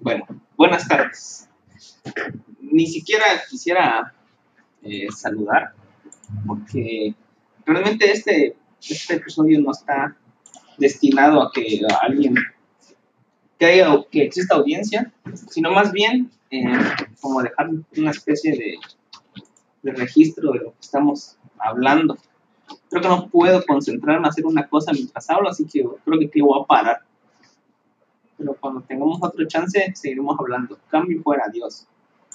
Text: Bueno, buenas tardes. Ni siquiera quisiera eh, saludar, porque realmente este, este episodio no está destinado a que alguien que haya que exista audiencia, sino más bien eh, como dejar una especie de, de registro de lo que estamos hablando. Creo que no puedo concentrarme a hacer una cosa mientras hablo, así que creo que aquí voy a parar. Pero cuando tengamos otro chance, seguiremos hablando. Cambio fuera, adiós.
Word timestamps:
Bueno, 0.00 0.26
buenas 0.56 0.88
tardes. 0.88 1.48
Ni 2.60 2.86
siquiera 2.86 3.24
quisiera 3.48 4.14
eh, 4.82 5.06
saludar, 5.14 5.74
porque 6.46 7.14
realmente 7.64 8.10
este, 8.10 8.56
este 8.80 9.14
episodio 9.14 9.60
no 9.60 9.70
está 9.70 10.16
destinado 10.78 11.42
a 11.42 11.52
que 11.52 11.80
alguien 12.02 12.34
que 13.58 13.66
haya 13.66 14.04
que 14.10 14.24
exista 14.24 14.56
audiencia, 14.56 15.12
sino 15.48 15.70
más 15.70 15.92
bien 15.92 16.30
eh, 16.50 16.64
como 17.20 17.42
dejar 17.42 17.70
una 17.96 18.10
especie 18.10 18.52
de, 18.52 18.74
de 19.82 19.92
registro 19.92 20.52
de 20.52 20.58
lo 20.58 20.72
que 20.72 20.80
estamos 20.80 21.36
hablando. 21.58 22.18
Creo 22.90 23.02
que 23.02 23.08
no 23.08 23.28
puedo 23.28 23.64
concentrarme 23.64 24.26
a 24.26 24.30
hacer 24.30 24.44
una 24.44 24.68
cosa 24.68 24.92
mientras 24.92 25.30
hablo, 25.30 25.48
así 25.48 25.64
que 25.64 25.84
creo 26.04 26.18
que 26.18 26.26
aquí 26.26 26.40
voy 26.40 26.60
a 26.60 26.66
parar. 26.66 27.05
Pero 28.46 28.60
cuando 28.60 28.80
tengamos 28.82 29.18
otro 29.20 29.44
chance, 29.48 29.92
seguiremos 29.94 30.36
hablando. 30.38 30.78
Cambio 30.88 31.20
fuera, 31.20 31.44
adiós. 31.48 31.88